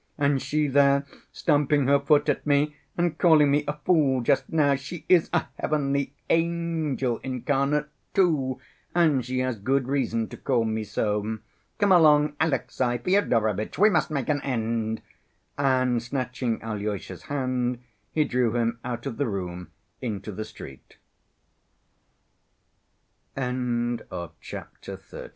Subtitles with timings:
[0.17, 4.73] "And she there stamping her foot at me and calling me a fool just now,
[4.73, 7.85] she is a heavenly angel incarnate
[8.15, 8.59] too,
[8.95, 11.37] and she has good reason to call me so.
[11.77, 15.03] Come along, Alexey Fyodorovitch, we must make an end."
[15.55, 17.77] And, snatching Alyosha's hand,
[18.11, 19.67] he drew him out of the ro